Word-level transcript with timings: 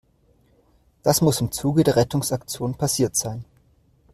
Das 1.03 1.21
muss 1.21 1.41
im 1.41 1.51
Zuge 1.51 1.83
der 1.83 1.95
Rettungsaktion 1.95 2.73
passiert 2.73 3.15
sein. 3.15 3.45